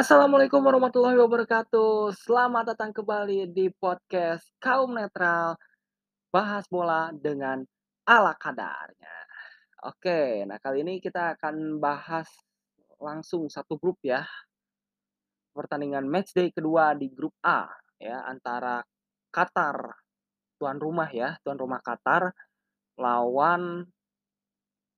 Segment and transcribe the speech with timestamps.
[0.00, 2.16] Assalamualaikum warahmatullahi wabarakatuh.
[2.24, 5.60] Selamat datang kembali di podcast Kaum Netral,
[6.32, 7.60] bahas bola dengan
[8.08, 9.16] ala kadarnya.
[9.84, 12.32] Oke, nah kali ini kita akan bahas
[12.96, 14.24] langsung satu grup ya.
[15.52, 17.68] Pertandingan matchday kedua di grup A
[18.00, 18.80] ya antara
[19.28, 19.84] Qatar
[20.56, 22.32] tuan rumah ya, tuan rumah Qatar
[22.96, 23.84] lawan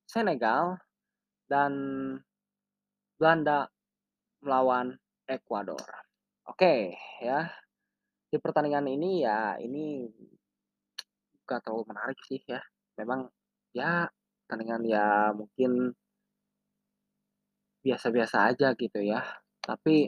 [0.06, 0.78] Senegal
[1.50, 1.74] dan
[3.18, 3.66] Belanda
[4.42, 4.94] melawan
[5.30, 5.86] Ekuador.
[6.50, 7.46] Oke ya,
[8.30, 10.10] di pertandingan ini ya ini
[11.46, 12.60] nggak terlalu menarik sih ya.
[12.98, 13.20] Memang
[13.74, 14.06] ya
[14.46, 15.06] pertandingan ya
[15.38, 15.94] mungkin
[17.82, 19.20] biasa-biasa aja gitu ya.
[19.58, 20.06] Tapi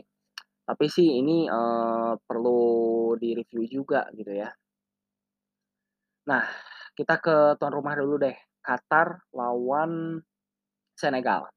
[0.65, 2.59] tapi sih ini, eee, perlu
[3.21, 4.49] direview juga gitu ya.
[6.29, 6.41] Nah,
[6.97, 8.33] kita ke tuan rumah dulu deh,
[8.65, 10.21] Qatar lawan
[10.97, 11.54] Senegal.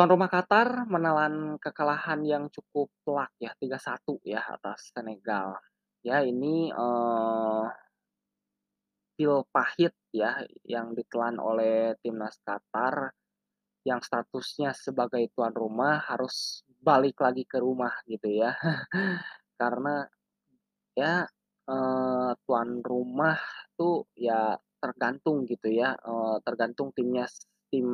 [0.00, 5.60] Tuan rumah Qatar menelan kekalahan yang cukup telak ya, 3-1 ya atas Senegal.
[6.00, 7.64] Ya ini, eee
[9.18, 13.10] pil pahit ya yang ditelan oleh timnas Qatar,
[13.88, 18.52] yang statusnya sebagai tuan rumah harus balik lagi ke rumah gitu ya.
[19.60, 20.04] Karena
[20.98, 21.26] ya,
[21.70, 23.38] eee, tuan rumah
[23.78, 27.26] tuh ya tergantung gitu ya, eee, tergantung timnya
[27.72, 27.88] tim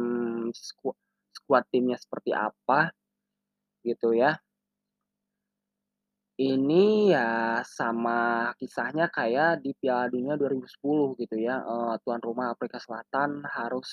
[0.55, 0.95] squa
[1.47, 2.91] skuad timnya seperti apa,
[3.87, 4.39] gitu ya.
[6.39, 12.77] Ini ya sama kisahnya kayak di Piala Dunia 2010 gitu ya, eee, tuan rumah Afrika
[12.77, 13.89] Selatan harus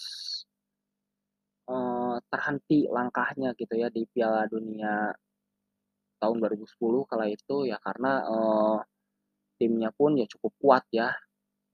[1.71, 5.15] eee, terhenti langkahnya gitu ya di Piala Dunia
[6.21, 8.77] tahun 2010 kala itu ya karena, eee,
[9.59, 11.09] timnya pun ya cukup kuat ya,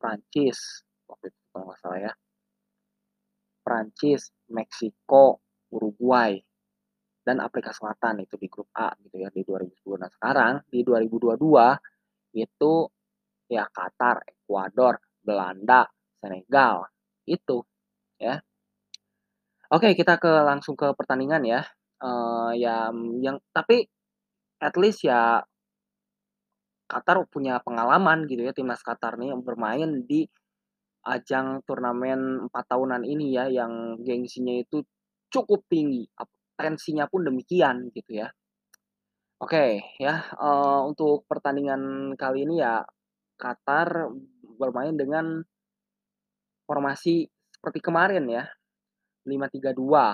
[0.01, 2.13] Prancis waktu itu kalau nggak salah ya.
[3.65, 5.39] Prancis, Meksiko,
[5.75, 6.37] Uruguay,
[7.25, 9.97] dan Afrika Selatan itu di grup A gitu ya di 2010.
[10.01, 11.77] Nah sekarang di 2022
[12.37, 12.73] itu
[13.51, 15.85] ya Qatar, Ekuador, Belanda,
[16.21, 16.85] Senegal,
[17.29, 17.61] itu
[18.21, 18.39] ya.
[19.73, 21.61] Oke kita ke langsung ke pertandingan ya,
[22.01, 23.85] eee, yang yang tapi
[24.63, 25.45] at least ya
[26.89, 30.25] Qatar punya pengalaman gitu ya, timnas Qatar nih yang bermain di
[31.05, 34.81] ajang turnamen 4 tahunan ini ya, yang gengsinya itu
[35.33, 36.05] cukup tinggi,
[36.59, 38.29] tensinya pun demikian gitu ya.
[39.39, 42.83] Oke ya, eee, untuk pertandingan kali ini ya
[43.39, 44.11] Qatar
[44.59, 45.43] bermain dengan
[46.69, 48.45] formasi seperti kemarin ya,
[49.29, 50.13] 5-3-2.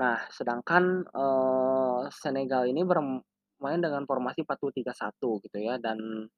[0.00, 6.28] Nah sedangkan, eee, Senegal ini bermain dengan formasi 4-2-3-1 gitu ya dan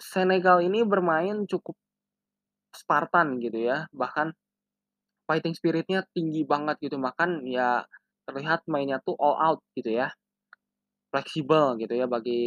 [0.00, 1.76] Senegal ini bermain cukup
[2.72, 4.32] Spartan gitu ya, bahkan
[5.28, 7.84] fighting spirit-nya tinggi banget gitu, bahkan ya
[8.28, 10.10] terlihat mainnya tuh all out gitu ya.
[11.12, 12.40] Fleksibel gitu ya bagi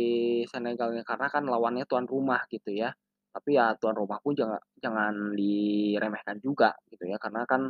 [0.50, 2.90] Senegalnya, karena kan lawannya tuan rumah gitu ya.
[3.36, 7.70] Tapi ya tuan rumah pun janga jangan diremehkan juga gitu ya, karena kan,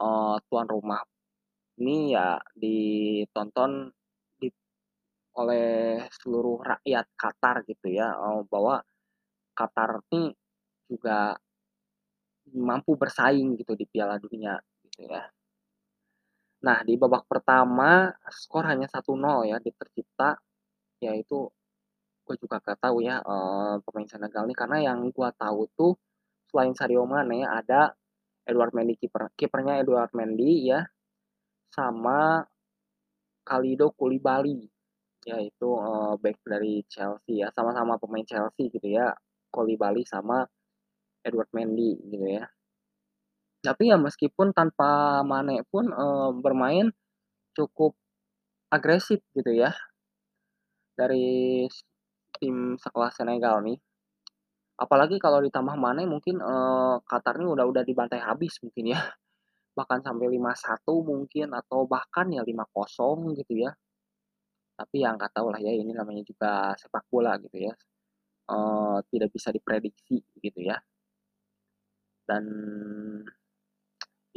[0.00, 1.00] eee, tuan rumah
[1.80, 3.90] ini ya ditonton
[4.40, 4.54] dit
[5.38, 8.82] oleh seluruh rakyat Qatar gitu ya, eee, bahwa
[9.58, 10.32] Qatar nih
[10.90, 11.36] juga
[12.56, 15.32] mampu bersaing gitu di Piala Dunia gitu ya.
[16.62, 20.38] Nah di babak pertama skor hanya 1-0 ya, tercipta,
[21.02, 21.48] yaitu
[22.26, 25.92] gue juga nggak tahu ya, eee, pemain Senegal nih karena yang gua tahu tuh
[26.50, 27.92] selain Sadio Mane ada
[28.48, 30.84] Edouard Mendy kiper kipernya Edouard Mendy ya,
[31.74, 32.44] sama
[33.48, 34.70] Kalidou Koulibaly,
[35.26, 39.14] yaitu, eee, bek dari Chelsea ya, sama-sama pemain Chelsea gitu ya,
[39.54, 40.46] Koulibaly sama
[41.24, 42.52] Edouard Mendy gitu ya.
[43.64, 46.90] Tapi ya meskipun tanpa Mane pun, eee, bermain
[47.56, 47.94] cukup
[48.70, 49.74] agresif gitu ya.
[50.98, 51.64] Dari
[52.36, 53.78] tim sekelas Senegal nih.
[54.80, 59.00] Apalagi kalau ditambah Mane mungkin, eee, Qatar nih udah udah dibantai habis mungkin ya.
[59.78, 63.76] Bahkan sampai 5-1 mungkin atau bahkan ya 5-0 gitu ya.
[64.78, 67.72] Tapi ya nggak tahu lah ya, ini namanya juga sepak bola gitu ya,
[68.50, 70.78] eee, tidak bisa diprediksi gitu ya.
[72.32, 72.44] Dan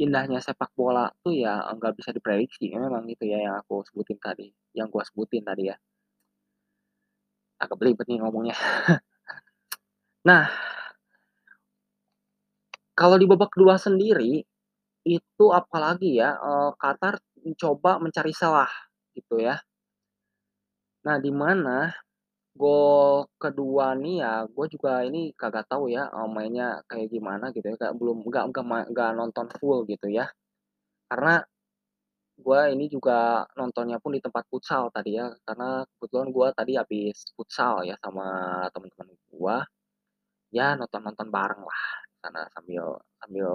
[0.04, 4.48] indahnya sepak bola tuh ya nggak bisa diprediksi, memang gitu ya yang aku sebutin tadi,
[4.76, 5.76] yang gua sebutin tadi ya.
[7.60, 8.56] Agak belibet nih ngomongnya.
[10.28, 10.48] Nah
[12.96, 14.40] kalau di babak kedua sendiri,
[15.06, 17.14] itu apalagi ya, eee, Qatar
[17.44, 18.72] mencoba mencari celah
[19.16, 19.56] gitu ya.
[21.04, 21.92] Nah di mana
[22.60, 27.66] gol kedua nih ya, gue juga ini kagak tahu ya, eee, mainnya kayak gimana gitu
[27.72, 28.44] ya, kayak belum nggak
[28.92, 30.26] nggak nonton full gitu ya.
[31.10, 31.34] Karena
[32.46, 37.16] Gua ini juga nontonnya pun di tempat futsal tadi ya, karena kebetulan gua tadi habis
[37.36, 38.26] futsal ya sama
[38.74, 39.56] temen-temen gua,
[40.58, 41.82] ya nonton-nonton bareng lah
[42.22, 42.86] sana sambil
[43.20, 43.50] sambil,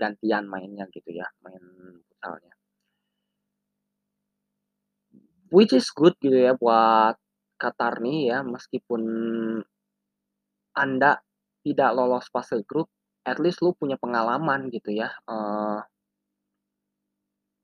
[0.00, 1.62] gantian mainnya gitu ya, main
[2.08, 2.54] futsalnya.
[5.50, 7.19] Which is good gitu ya buat
[7.62, 9.02] Qatar nih ya, meskipun
[10.78, 11.18] Anda
[11.66, 12.86] tidak lolos fase grup,
[13.26, 15.80] at least lu punya pengalaman gitu ya, eee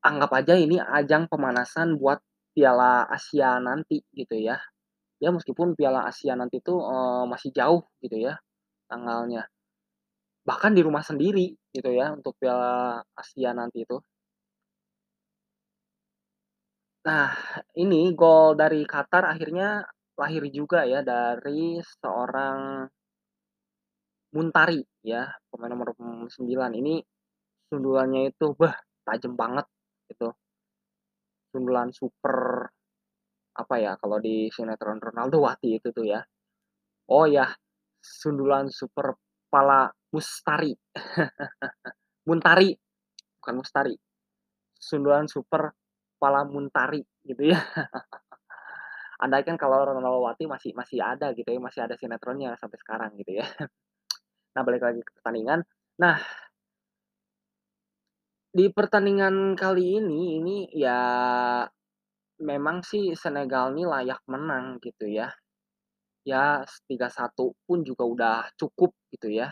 [0.04, 2.20] anggap aja ini ajang pemanasan buat
[2.56, 4.56] Piala Asia nanti gitu ya.
[5.22, 8.34] Ya meskipun Piala Asia nanti tuh, eee, masih jauh gitu ya
[8.90, 9.49] tanggalnya.
[10.49, 13.99] Bahkan di rumah sendiri gitu ya untuk Piala Asia nanti itu.
[17.06, 17.30] Nah,
[17.82, 19.84] ini gol dari Qatar akhirnya
[20.18, 22.88] lahir juga ya dari seorang
[24.34, 26.94] Muntari ya, pemain nomor, mmm, 9 ini
[27.70, 28.74] sundulannya itu, beh,
[29.06, 29.66] tajem banget
[30.10, 30.34] gitu.
[31.54, 32.66] Sundulan super,
[33.56, 36.20] apa ya, kalau di sinetron Ronaldo-wati itu tuh ya.
[37.12, 37.46] Oh ya,
[38.02, 39.16] sundulan super
[39.50, 40.74] pala mustari.
[42.28, 42.74] Muntari,
[43.40, 43.94] bukan mustari.
[44.78, 45.72] Sundulan super
[46.20, 47.58] pala muntari gitu ya.
[49.24, 53.46] Andaikan kalau Ronaldo-wati masih masih ada gitu ya, masih ada sinetronnya sampai sekarang gitu ya.
[54.56, 55.62] Nah, balik lagi ke pertandingan.
[56.02, 56.16] Nah
[58.54, 61.00] di pertandingan kali ini, ini ya
[62.50, 65.28] memang sih Senegal nih layak menang gitu ya.
[66.26, 69.48] Ya s 3-1 pun juga udah cukup gitu ya.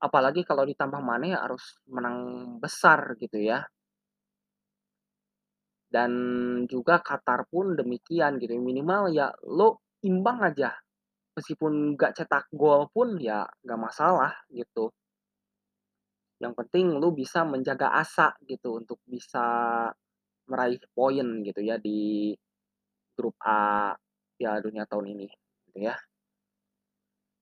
[0.00, 2.16] Apalagi kalau ditambah Mané harus menang
[2.60, 3.64] besar gitu ya.
[5.96, 6.12] Dan
[6.68, 9.72] juga Qatar pun demikian gitu, minimal ya lu
[10.04, 10.70] imbang aja,
[11.36, 14.92] meskipun nggak cetak gol pun ya nggak masalah gitu.
[16.42, 19.44] Yang penting lu bisa menjaga asa gitu untuk bisa
[20.50, 22.32] meraih poin gitu ya di
[23.16, 23.92] grup A
[24.36, 25.26] Piala Dunia tahun ini
[25.72, 25.96] gitu ya.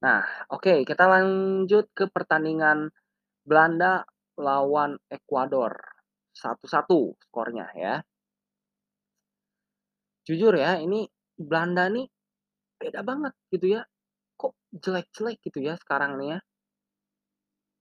[0.03, 2.91] Nah, oke kita lanjut ke pertandingan
[3.47, 4.05] Belanda
[4.39, 5.75] lawan Ekuador,
[6.35, 7.95] 1-1 skornya ya.
[10.29, 11.05] Jujur ya, ini
[11.37, 12.07] Belanda nih
[12.81, 13.83] beda banget gitu ya,
[14.41, 14.55] kok
[14.85, 16.41] jelek-jelek gitu ya sekarang nih ya.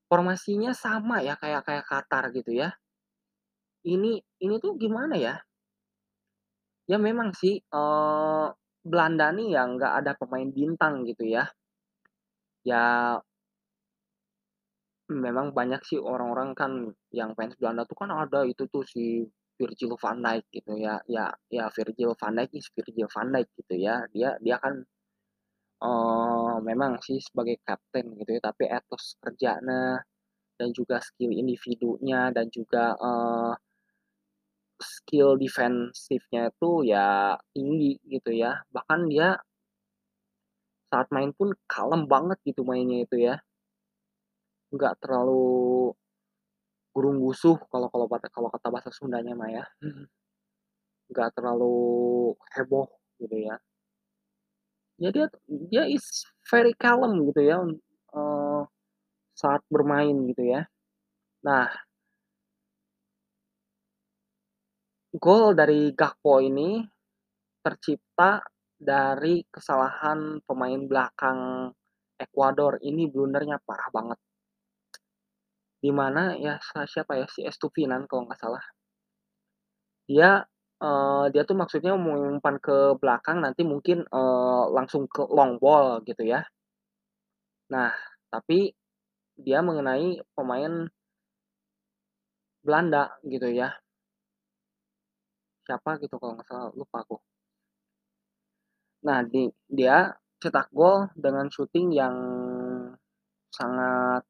[0.10, 2.70] Formasinya sama ya kayak kayak Qatar gitu ya.
[3.84, 4.12] Ini
[4.44, 5.36] ini tuh gimana ya?
[6.92, 8.46] Ya memang sih, eee,
[8.84, 11.44] Belanda nih ya nggak ada pemain bintang gitu ya.
[12.66, 13.20] Ya
[15.24, 16.72] memang banyak sih orang-orang kan
[17.20, 19.28] yang fans Belanda tuh kan ada itu tuh si
[19.60, 23.76] Virgil van Dijk gitu ya ya ya Virgil van Dijk is Virgil van Dijk gitu
[23.88, 23.96] ya.
[24.14, 24.76] Dia dia kan,
[25.84, 30.02] eee, memang sih sebagai kapten gitu ya, tapi etos kerjanya
[30.60, 33.54] dan juga skill individunya dan juga, eee
[34.82, 38.66] skill defensifnya itu ya tinggi gitu ya.
[38.74, 39.38] Bahkan dia
[40.92, 43.44] saat main pun kalem banget gitu mainnya itu ya.
[44.72, 45.94] Nggak terlalu
[46.96, 49.66] gurung-gusuh kalau kalau kata kalau kata bahasa Sundanya mah ya.
[51.12, 51.74] Nggak terlalu
[52.56, 52.88] heboh
[53.22, 53.56] gitu ya.
[55.02, 55.26] Ya dia
[55.72, 56.06] dia is
[56.52, 57.58] very calm gitu ya,
[58.14, 58.60] eee,
[59.38, 60.62] saat bermain gitu ya.
[61.46, 61.70] Nah
[65.14, 66.82] gol dari Gakpo ini
[67.62, 68.42] tercipta
[68.74, 71.70] dari kesalahan pemain belakang
[72.18, 74.20] Ekuador, ini blundernya parah banget.
[75.84, 76.56] Di mana ya
[76.88, 78.64] siapa ya, si Estupinan kalau nggak salah.
[80.10, 80.44] Dia,
[80.84, 86.04] eee, dia tuh maksudnya mau umpan ke belakang nanti mungkin, eee, langsung ke long ball
[86.04, 86.44] gitu ya.
[87.72, 87.96] Nah,
[88.28, 88.76] tapi
[89.40, 90.90] dia mengenai pemain
[92.64, 93.76] Belanda gitu ya.
[95.68, 97.16] Siapa gitu kalau nggak salah, lupa aku.
[99.04, 102.16] Nah, di dia cetak gol dengan syuting yang
[103.54, 104.24] sangat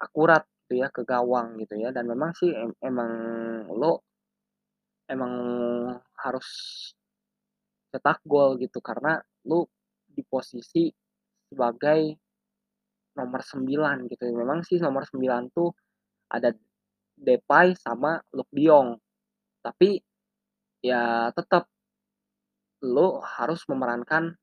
[0.00, 3.12] akurat gitu ya, ke gawang gitu ya, dan memang sih em emang
[3.70, 4.02] lo
[5.08, 5.34] emang
[6.18, 6.48] harus
[7.94, 9.62] cetak gol gitu, karena lu
[10.10, 10.90] di posisi
[11.46, 12.18] sebagai
[13.16, 14.28] nomor 9 gitu.
[14.34, 15.70] Memang sih nomor 9 tuh
[16.32, 16.52] ada
[17.16, 18.68] Depay sama Luuk de
[19.64, 19.98] tapi
[20.84, 21.66] ya tetep
[22.84, 24.36] lu harus memerankan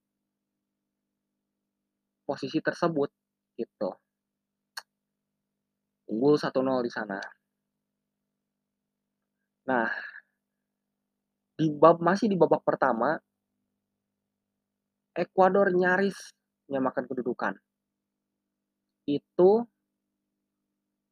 [2.27, 3.11] posisi tersebut,
[3.59, 3.95] gitu.
[6.09, 7.19] Unggul 1-0 di sana.
[9.69, 9.89] Nah
[11.53, 13.15] di bab masih di babak pertama
[15.13, 16.17] Ekuador nyaris
[16.65, 17.53] menyamakan kedudukan.
[19.05, 19.69] Itu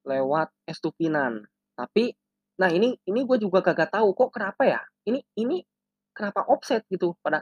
[0.02, 1.46] lewat Estupinan,
[1.78, 2.18] tapi
[2.62, 5.66] Nah ini ini gue juga kagak tahu kok kenapa ya, ini ini
[6.14, 7.42] kenapa offside gitu pada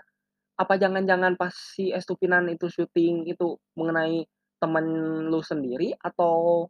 [0.55, 4.23] apa jangan-jangan pas si Estupinan itu syuting itu mengenai
[4.63, 4.85] temen
[5.27, 6.67] lu sendiri atau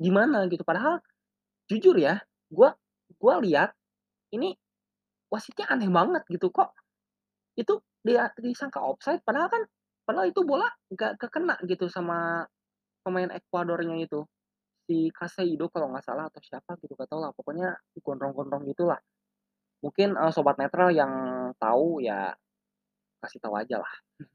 [0.00, 0.62] gimana gitu.
[0.66, 1.00] Padahal
[1.70, 2.20] jujur ya,
[2.52, 2.74] gua
[3.20, 3.72] gua lihat
[4.34, 4.54] ini
[5.32, 6.72] wasitnya aneh banget gitu, kok
[7.58, 9.62] itu dia disangka offside padahal kan
[10.08, 12.46] padahal itu bola nggak nggak kena gitu sama
[13.06, 14.24] pemain Ekuadornya itu,
[14.88, 19.00] si Caseido kalau nggak salah atau siapa gitu nggak tahulah pokoknya gondrong-gondrong gitulah.
[19.84, 21.12] Mungkin, eee, sobat netral yang
[21.60, 22.32] tahu ya
[23.22, 23.92] kasih tahu ajalah.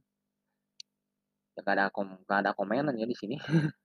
[1.57, 3.35] Ya nggak ada kom nggak ada komenan ya di sini.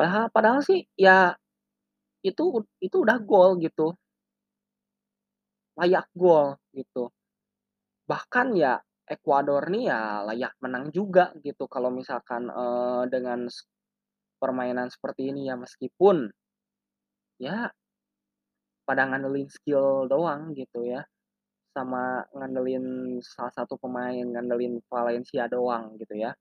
[0.00, 1.36] Padahal padahal sih ya
[2.24, 2.44] itu
[2.80, 3.92] itu udah gol gitu.
[5.78, 7.10] Layak gol gitu.
[8.10, 8.74] Bahkan ya
[9.10, 13.40] Ekuador nih ya layak menang juga gitu kalau misalkan, eee, dengan
[14.42, 16.30] permainan seperti ini ya meskipun
[17.40, 17.72] ya
[18.88, 21.00] pada ngandelin skill doang gitu ya,
[21.76, 22.86] sama ngandelin
[23.24, 26.32] salah satu pemain, ngandelin Valencia doang gitu ya.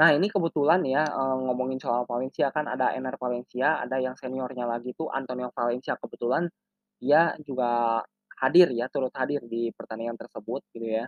[0.00, 1.04] Nah ini kebetulan ya,
[1.46, 6.48] ngomongin soal Valencia kan ada Enner Valencia, ada yang seniornya lagi tuh Antonio Valencia, kebetulan
[6.96, 8.00] dia juga
[8.40, 11.04] hadir ya, turut hadir di pertandingan tersebut gitu ya.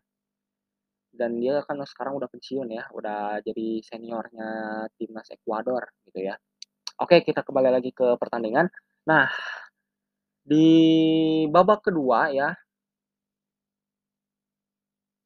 [1.12, 4.48] Dan dia kan sekarang udah pensiun ya, udah jadi seniornya
[4.96, 6.36] timnas Ekuador gitu ya.
[7.00, 8.68] Oke kita kembali lagi ke pertandingan.
[9.08, 9.28] Nah,
[10.44, 10.68] di
[11.48, 12.52] babak kedua ya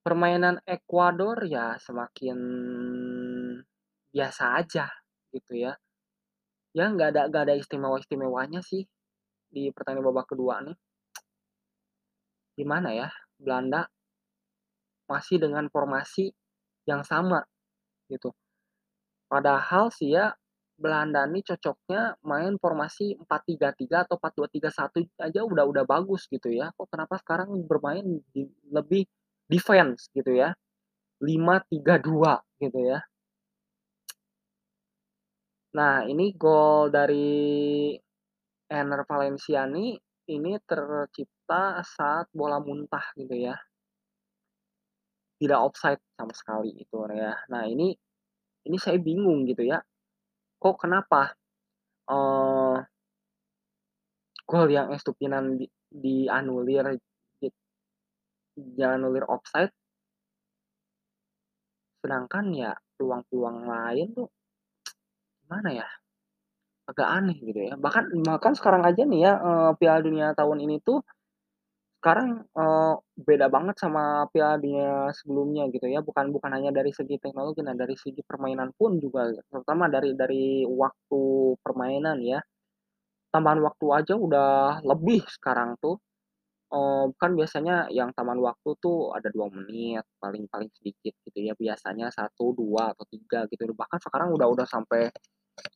[0.07, 2.39] permainan Ekuador ya semakin
[4.17, 4.87] biasa aja
[5.37, 5.73] gitu ya.
[6.79, 8.83] Ya nggak ada nggak ada istimewa-istimewanya sih
[9.55, 10.77] di pertandingan babak kedua nih.
[12.57, 13.85] Gimana ya, Belanda
[15.07, 16.35] masih dengan formasi
[16.91, 17.43] yang sama
[18.11, 18.35] gitu.
[19.31, 20.35] Padahal sih ya
[20.77, 26.71] Belanda nih cocoknya main formasi 4-3-3 atau 4-2-3-1 aja udah udah bagus gitu ya.
[26.77, 28.05] Kok kenapa sekarang bermain
[28.35, 29.09] di lebih
[29.49, 30.53] defense gitu ya,
[31.25, 33.01] 5-3-2 gitu ya.
[35.77, 37.29] Nah ini gol dari
[38.73, 39.93] Enner Valencia nih,
[40.33, 43.55] ini tercipta saat bola muntah gitu ya.
[45.41, 47.37] Tidak offside sama sekali itu ya.
[47.53, 47.93] Nah ini
[48.67, 49.79] ini saya bingung gitu ya,
[50.59, 51.37] kok kenapa,
[52.11, 52.79] eee
[54.47, 56.95] gol yang Estupinan di dianulir
[57.43, 57.49] di
[58.57, 59.73] dianulir offside
[62.05, 64.29] sedangkan ya peluang-peluang lain tuh
[65.47, 65.87] gimana ya,
[66.91, 67.75] agak aneh gitu ya.
[67.79, 71.03] Bahkan bahkan sekarang aja nih ya, eee, Piala Dunia tahun ini tuh
[72.03, 77.17] sekarang, eee, beda banget sama Piala Dunia sebelumnya gitu ya, bukan bukan hanya dari segi
[77.23, 81.23] teknologi, nah dari segi permainan pun juga terutama dari dari waktu
[81.65, 82.41] permainan ya.
[83.35, 86.01] Tambahan waktu aja udah lebih sekarang tuh,
[86.75, 91.55] eee, kan biasanya yang tambahan waktu tuh ada 2 menit paling paling sedikit gitu ya,
[91.59, 95.11] biasanya 1, 2, atau 3 gitu, bahkan sekarang udah udah sampai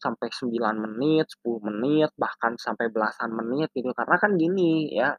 [0.00, 3.90] sampai 9 menit, 10 menit, bahkan sampai belasan menit gitu.
[3.96, 5.16] Karena kan gini ya,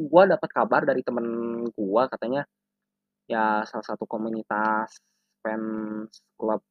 [0.00, 1.26] gua dapat kabar dari temen
[1.76, 2.42] gua katanya,
[3.30, 4.90] ya salah satu komunitas
[5.42, 6.62] fans klub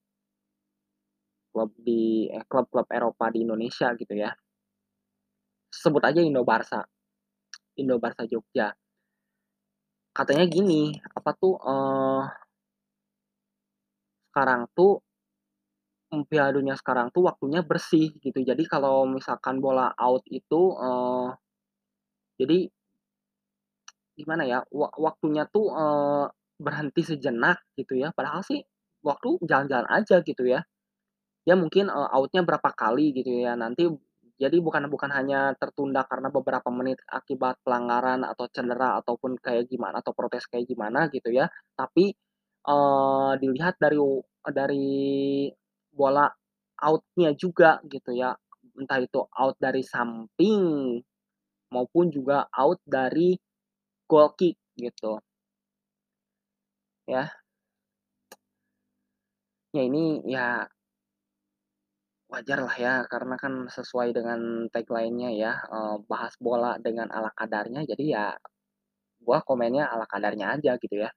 [1.56, 4.36] klub di eh, klub-klub Eropa di Indonesia gitu ya.
[5.72, 6.84] Sebut aja Indo-Barça,
[7.80, 8.76] Indo-Barça Jogja.
[10.16, 12.46] Katanya gini, apa tuh, eee
[14.36, 15.00] sekarang tuh
[16.24, 18.39] Piala Dunia sekarang tuh waktunya bersih gitu.
[18.39, 21.27] Jadi kalau misalkan bola out itu, eee,
[22.39, 22.57] jadi
[24.15, 28.63] gimana ya, wa waktunya tuh, eee, berhenti sejenak gitu ya, padahal sih
[29.03, 30.63] waktu jalan-jalan aja gitu ya.
[31.50, 33.88] Ya mungkin, eee, out-nya berapa kali gitu ya, nanti
[34.41, 40.01] jadi bukan bukan hanya tertunda karena beberapa menit akibat pelanggaran atau cedera ataupun kayak gimana
[40.03, 41.48] atau protes kayak gimana gitu ya,
[41.79, 42.13] tapi,
[42.67, 44.00] eee, dilihat dari
[44.53, 44.88] dari
[45.96, 46.28] bola
[46.84, 48.36] out-nya juga gitu ya.
[48.75, 51.00] Entah itu out dari samping
[51.72, 53.40] maupun juga out dari
[54.12, 55.24] goal kick gitu.
[57.08, 57.32] Ya.
[59.75, 60.68] Ya ini ya
[62.34, 65.52] wajarlah ya, karena kan sesuai dengan tagline-nya ya,
[66.10, 68.25] bahas bola dengan ala kadarnya, jadi ya
[69.25, 71.10] gua komennya ala kadarnya aja gitu ya.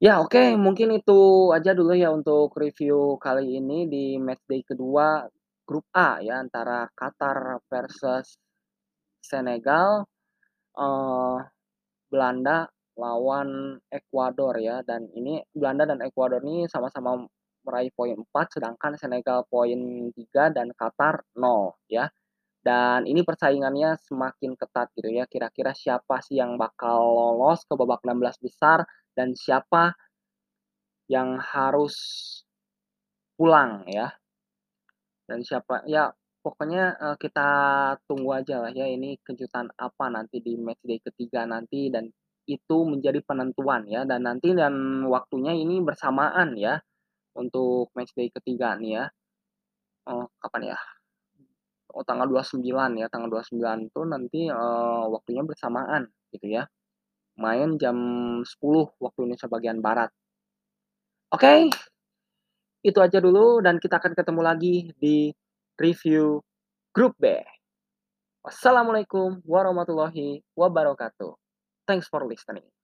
[0.00, 5.24] Ya oke, mungkin itu aja dulu ya untuk review kali ini di matchday kedua
[5.64, 8.36] grup A ya, antara Qatar versus
[9.24, 10.06] Senegal,
[10.76, 11.36] eee,
[12.12, 17.22] Belanda lawan Ekuador ya, dan ini Belanda dan Ekuador ini sama-sama
[17.66, 22.08] meraih poin 4, sedangkan Senegal poin 3 dan Qatar 0 ya.
[22.64, 28.02] Dan ini persaingannya semakin ketat gitu ya, kira-kira siapa sih yang bakal lolos ke babak
[28.06, 28.84] 16 besar
[29.16, 29.96] dan siapa
[31.10, 31.94] yang harus
[33.36, 34.16] pulang ya.
[35.28, 36.10] Dan siapa ya
[36.42, 37.48] pokoknya, eee, kita
[38.06, 42.06] tunggu aja lah ya ini kejutan apa nanti di matchday ketiga nanti dan
[42.46, 46.78] itu menjadi penentuan ya dan nanti dan waktunya ini bersamaan ya
[47.38, 49.06] untuk matchday ketiga nih ya.
[50.10, 50.78] Oh, kapan ya?
[51.94, 56.02] Oh, tanggal 29 ya, tanggal 29 tuh nanti, eee, waktunya bersamaan
[56.34, 56.62] gitu ya.
[57.36, 57.96] Main jam
[58.40, 58.48] 10
[59.00, 60.08] waktu Indonesia bagian barat.
[61.32, 61.68] Oke,
[62.86, 65.34] itu aja dulu dan kita akan ketemu lagi di
[65.76, 66.40] review
[66.94, 67.34] grup B.
[68.46, 71.34] Wassalamualaikum warahmatullahi wabarakatuh.
[71.84, 72.75] Thanks for listening.